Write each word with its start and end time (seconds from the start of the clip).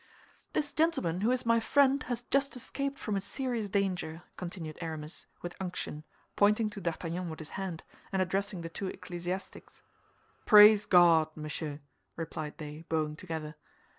"This 0.53 0.73
gentleman, 0.73 1.21
who 1.21 1.29
is 1.29 1.45
my 1.45 1.59
friend, 1.59 2.01
has 2.09 2.23
just 2.23 2.55
escaped 2.55 2.97
from 2.97 3.15
a 3.15 3.21
serious 3.21 3.69
danger," 3.69 4.23
continued 4.35 4.79
Aramis, 4.81 5.27
with 5.43 5.55
unction, 5.61 6.05
pointing 6.35 6.71
to 6.71 6.81
D'Artagnan 6.81 7.29
with 7.29 7.37
his 7.37 7.51
hand, 7.51 7.83
and 8.11 8.19
addressing 8.19 8.61
the 8.61 8.69
two 8.69 8.87
ecclesiastics. 8.87 9.83
"Praise 10.47 10.87
God, 10.87 11.29
monsieur," 11.37 11.81
replied 12.15 12.57
they, 12.57 12.81
bowing 12.89 13.15
together. 13.15 13.53